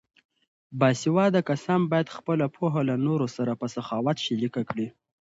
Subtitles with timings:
[0.79, 4.87] باسواده کسان باید خپله پوهه له نورو سره په سخاوت شریکه کړي.